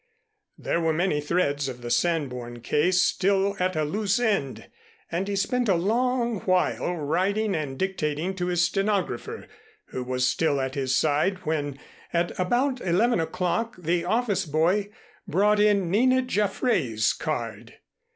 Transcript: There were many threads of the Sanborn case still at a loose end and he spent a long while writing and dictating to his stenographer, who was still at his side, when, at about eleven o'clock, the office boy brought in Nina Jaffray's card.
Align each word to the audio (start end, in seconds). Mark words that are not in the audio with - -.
There 0.57 0.81
were 0.81 0.93
many 0.93 1.21
threads 1.21 1.69
of 1.69 1.83
the 1.83 1.91
Sanborn 1.91 2.61
case 2.61 2.99
still 3.03 3.55
at 3.59 3.75
a 3.75 3.83
loose 3.83 4.17
end 4.19 4.67
and 5.11 5.27
he 5.27 5.35
spent 5.35 5.69
a 5.69 5.75
long 5.75 6.39
while 6.39 6.95
writing 6.95 7.53
and 7.53 7.77
dictating 7.77 8.33
to 8.37 8.47
his 8.47 8.63
stenographer, 8.63 9.47
who 9.89 10.03
was 10.03 10.25
still 10.25 10.59
at 10.59 10.73
his 10.73 10.95
side, 10.95 11.45
when, 11.45 11.77
at 12.11 12.31
about 12.39 12.81
eleven 12.81 13.19
o'clock, 13.19 13.75
the 13.77 14.03
office 14.03 14.47
boy 14.47 14.89
brought 15.27 15.59
in 15.59 15.91
Nina 15.91 16.23
Jaffray's 16.23 17.13
card. 17.13 17.75